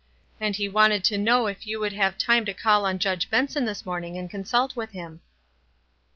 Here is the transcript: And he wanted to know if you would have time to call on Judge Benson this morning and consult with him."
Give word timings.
And 0.39 0.55
he 0.55 0.67
wanted 0.67 1.03
to 1.03 1.17
know 1.19 1.45
if 1.45 1.67
you 1.67 1.79
would 1.79 1.93
have 1.93 2.17
time 2.17 2.43
to 2.45 2.55
call 2.55 2.87
on 2.87 2.97
Judge 2.97 3.29
Benson 3.29 3.65
this 3.65 3.85
morning 3.85 4.17
and 4.17 4.31
consult 4.31 4.75
with 4.75 4.93
him." 4.93 5.21